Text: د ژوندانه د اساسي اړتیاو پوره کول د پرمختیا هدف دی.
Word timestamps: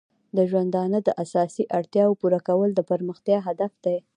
د 0.35 0.37
ژوندانه 0.49 0.99
د 1.03 1.09
اساسي 1.23 1.63
اړتیاو 1.77 2.17
پوره 2.21 2.39
کول 2.47 2.69
د 2.75 2.79
پرمختیا 2.89 3.37
هدف 3.47 3.73
دی. 3.85 3.97